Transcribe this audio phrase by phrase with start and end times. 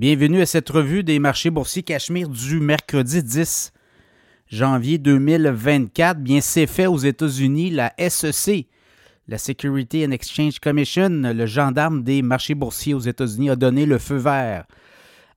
[0.00, 3.70] Bienvenue à cette revue des marchés boursiers Cachemire du mercredi 10
[4.46, 6.20] janvier 2024.
[6.20, 7.68] Bien, c'est fait aux États-Unis.
[7.68, 8.66] La SEC,
[9.28, 13.98] la Security and Exchange Commission, le gendarme des marchés boursiers aux États-Unis, a donné le
[13.98, 14.64] feu vert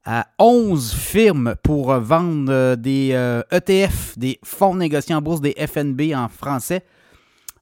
[0.05, 3.09] à 11 firmes pour vendre des
[3.51, 6.85] ETF, des fonds négociés en bourse, des FNB en français,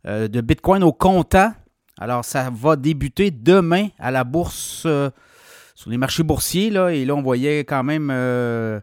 [0.05, 1.51] euh, de Bitcoin au comptant.
[1.99, 4.85] Alors, ça va débuter demain à la bourse
[5.81, 8.79] sur les marchés boursiers, là, et là, on voyait quand même, euh,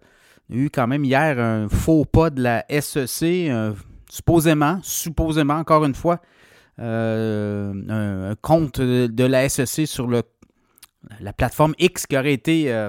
[0.50, 3.72] eu quand même hier un faux pas de la SEC, euh,
[4.10, 6.20] supposément, supposément, encore une fois,
[6.80, 12.88] euh, un, compte de, la SEC sur la plateforme X qui aurait été,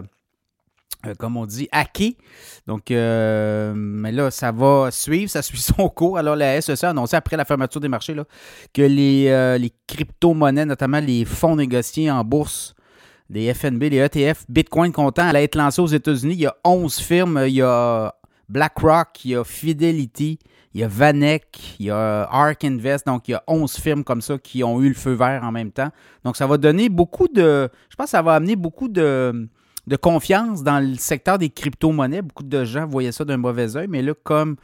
[1.19, 2.17] comme on dit, hacké.
[2.65, 6.17] Donc, mais là, ça va suivre, ça suit son cours.
[6.17, 8.25] Alors, la SEC a annoncé après la fermeture des marchés là,
[8.73, 12.73] que les, les crypto-monnaies, notamment les fonds négociés en bourse,
[13.29, 16.33] des FNB, des ETF, Bitcoin comptant allait être lancé aux États-Unis.
[16.33, 17.43] Il y a 11 firmes.
[17.47, 18.13] Il y a
[18.49, 20.39] BlackRock, il y a Fidelity,
[20.73, 23.05] il y a Vanek, il y a Ark Invest.
[23.05, 25.51] Donc, il y a 11 firmes comme ça qui ont eu le feu vert en
[25.51, 25.89] même temps.
[26.23, 27.69] Donc, ça va donner beaucoup de.
[27.89, 29.47] Je pense que ça va amener beaucoup de,
[29.85, 32.23] de confiance dans le secteur des crypto-monnaies.
[32.23, 33.87] Beaucoup de gens voyaient ça d'un mauvais oeil.
[33.87, 34.55] Mais là, comme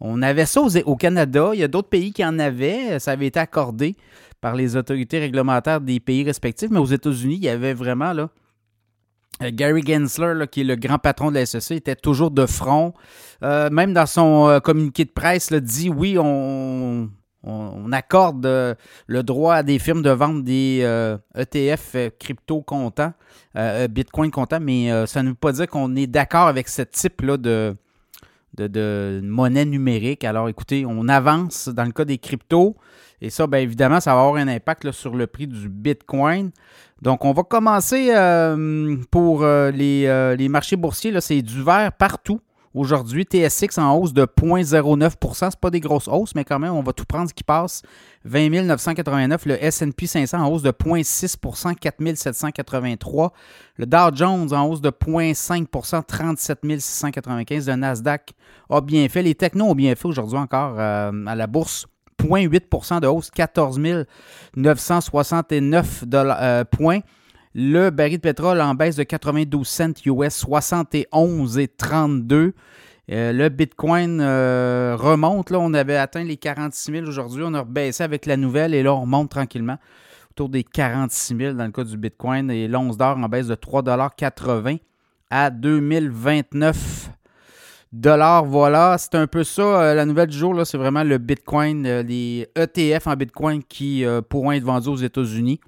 [0.00, 2.98] on avait ça au Canada, il y a d'autres pays qui en avaient.
[2.98, 3.96] Ça avait été accordé
[4.44, 6.68] par les autorités réglementaires des pays respectifs.
[6.70, 8.28] Mais aux États-Unis, il y avait vraiment là.
[9.42, 12.92] Euh, Gary Gensler, qui est le grand patron de la SEC, était toujours de front.
[13.42, 17.08] Euh, même dans son euh, communiqué de presse, là, dit oui, on,
[17.90, 18.44] accorde
[19.06, 20.80] le droit à des firmes de vendre des
[21.34, 23.12] ETF e crypto comptant,
[23.90, 27.76] Bitcoin comptant, mais ça ne veut pas dire qu'on est d'accord avec ce type-là de,
[28.56, 30.24] de, monnaie numérique.
[30.24, 32.76] Alors écoutez, on avance dans le cas des cryptos.
[33.20, 36.50] Et ça, bien évidemment, ça va avoir un impact sur le prix du Bitcoin.
[37.00, 41.18] Donc, on va commencer euh, pour euh, euh, les, marchés boursiers.
[41.20, 42.40] C'est du vert partout.
[42.74, 46.82] Aujourd'hui, TSX en hausse de 0,09% Ce pas des grosses hausses, mais quand même, on
[46.82, 47.82] va tout prendre ce qui passe.
[48.24, 49.46] 20 989.
[49.46, 53.32] Le SP 500 en hausse de 0,6% 4 783.
[53.76, 57.68] Le Dow Jones en hausse de 0,5% 37 695.
[57.68, 58.32] Le Nasdaq
[58.68, 59.22] a bien fait.
[59.22, 61.86] Les technos ont bien fait aujourd'hui encore à la bourse.
[62.18, 63.78] 0,8% de hausse, 14
[64.56, 67.00] 969 euh, points.
[67.56, 72.52] Le baril de pétrole en baisse de 92 cents US, 71,32.
[73.12, 75.50] Euh, le Bitcoin euh, remonte.
[75.50, 77.44] Là, on avait atteint les 46 000 aujourd'hui.
[77.46, 79.78] On a baissé avec la nouvelle et là, on remonte tranquillement
[80.32, 83.54] autour des 46 000 dans le cas du Bitcoin et l'once d'or en baisse de
[83.54, 84.80] 3,80
[85.30, 87.10] à 2029
[87.92, 88.46] dollars.
[88.46, 89.62] Voilà, c'est un peu ça.
[89.62, 94.50] Euh, la nouvelle du jour, c'est vraiment le Bitcoin, les ETF en Bitcoin qui pourront
[94.50, 95.60] être vendus aux États-Unis.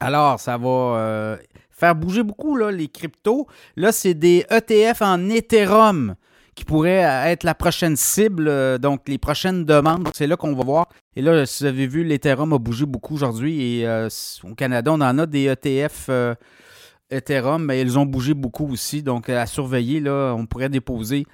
[0.00, 1.38] Alors, ça va
[1.70, 3.46] faire bouger beaucoup les cryptos.
[3.76, 6.14] Là, c'est des ETF en Ethereum
[6.54, 10.08] qui pourraient être la prochaine cible, donc les prochaines demandes.
[10.14, 10.88] C'est là qu'on va voir.
[11.16, 13.62] Et là, si vous avez vu, l'Ethereum a bougé beaucoup aujourd'hui.
[13.62, 14.08] Et
[14.44, 16.10] au Canada, on en a des ETF
[17.10, 19.02] Ethereum, mais ils ont bougé beaucoup aussi.
[19.02, 21.26] Donc, à surveiller, là, on pourrait déposer.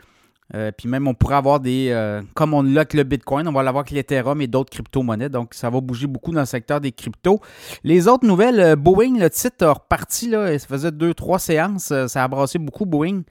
[0.54, 1.90] Euh, puis même, on pourrait avoir des.
[1.90, 5.28] Euh, comme on l'a le Bitcoin, on va l'avoir avec l'Ethereum et d'autres crypto-monnaies.
[5.28, 7.40] Donc, ça va bouger beaucoup dans le secteur des cryptos.
[7.84, 10.28] Les autres nouvelles, euh, Boeing, le titre a reparti.
[10.28, 11.92] Là, ça faisait deux, trois séances.
[12.06, 13.22] Ça a brassé beaucoup Boeing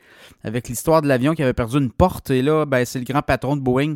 [0.43, 2.29] avec l'histoire de l'avion qui avait perdu une porte.
[2.29, 3.95] Et là, ben, c'est le grand patron de Boeing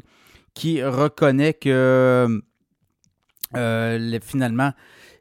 [0.56, 2.42] qui reconnaît que
[4.24, 4.72] finalement,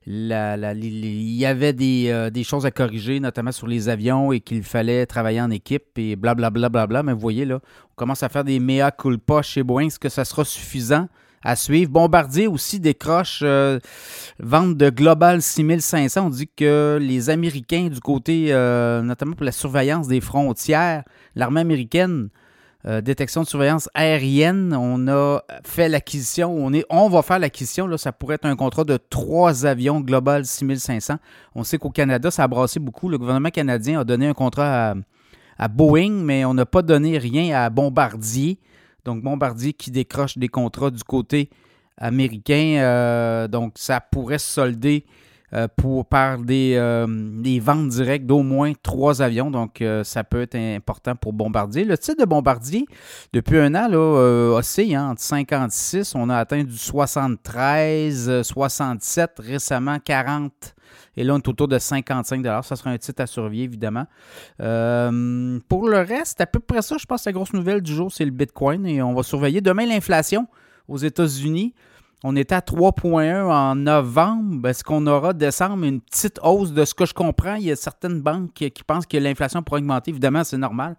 [0.07, 5.05] il y avait euh, des, choses à corriger, notamment sur les avions, et qu'il fallait
[5.07, 6.69] travailler en équipe, et blablabla.
[6.69, 7.61] Bla, bla, bla, mais vous voyez, là,
[7.93, 9.87] on commence à faire des mea culpa chez Boeing.
[9.87, 11.09] Est-ce que ça sera suffisant
[11.43, 11.91] à suivre?
[11.91, 13.79] Bombardier aussi décroche euh,
[14.39, 16.27] vente de Global 6500.
[16.27, 21.05] On dit que les Américains du côté, euh, notamment pour la surveillance des frontières,
[21.35, 22.31] l'armée américaine,
[22.87, 27.87] euh, détection de surveillance aérienne, on a fait l'acquisition, on, est, on va faire l'acquisition,
[27.87, 31.17] là, ça pourrait être un contrat de trois avions Global 6500.
[31.55, 33.11] On sait qu'au Canada, ça a brassé beaucoup.
[33.11, 34.95] Le gouvernement canadien a donné un contrat
[35.59, 38.59] à, Boeing, mais on n'a pas donné rien à Bombardier.
[39.05, 41.51] Donc, Bombardier qui décroche des contrats du côté
[41.99, 42.77] américain.
[42.79, 45.05] Euh, donc, ça pourrait se solder
[45.77, 49.51] pour, par des, euh, des ventes directes d'au moins trois avions.
[49.51, 51.85] Donc, ça peut être important pour Bombardier.
[51.85, 52.87] Le titre de Bombardier,
[53.33, 53.99] depuis un an, là,
[54.57, 56.15] oscille hein, entre 56.
[56.15, 60.75] On a atteint du 73, 67, récemment 40
[61.17, 64.07] et là, on est autour de 55 Ça sera un titre à surveiller, évidemment.
[64.61, 67.93] Euh, pour le reste, à peu près ça, je pense que la grosse nouvelle du
[67.93, 68.87] jour, c'est le Bitcoin.
[68.87, 70.47] Et on va surveiller demain l'inflation
[70.89, 71.75] aux États-Unis.
[72.23, 74.69] On était à 3,1 en novembre.
[74.69, 76.73] Est-ce qu'on aura décembre une petite hausse?
[76.73, 77.55] De ce que je comprends?
[77.55, 80.11] Il y a certaines banques qui, pensent que l'inflation pourra augmenter.
[80.11, 80.97] Évidemment, c'est normal.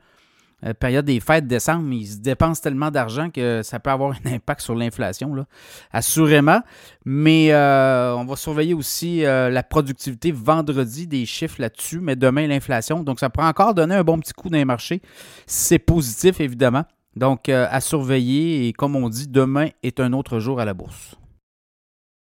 [0.66, 4.34] Euh, période des fêtes décembre, ils se dépensent tellement d'argent que ça peut avoir un
[4.34, 5.46] impact sur l'inflation,
[5.92, 6.62] assurément.
[7.06, 12.48] Mais euh, on va surveiller aussi euh, la productivité vendredi, des chiffres là-dessus, mais demain
[12.48, 13.04] l'inflation.
[13.04, 15.02] Donc ça pourrait encore donner un bon petit coup dans les marchés.
[15.48, 16.86] C'est positif, évidemment.
[17.16, 21.16] Donc à surveiller et comme on dit, demain est un autre jour à la bourse.